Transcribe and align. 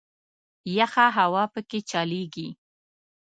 یخه 0.77 1.05
هوا 1.17 1.43
په 1.53 1.59
کې 1.69 1.79
چلیږي. 1.91 2.47